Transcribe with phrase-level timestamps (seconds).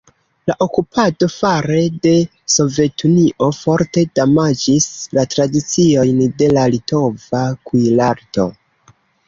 [0.51, 2.13] La okupado fare de
[2.53, 4.89] Sovetunio forte damaĝis
[5.19, 8.51] la tradiciojn de la litova kuirarto.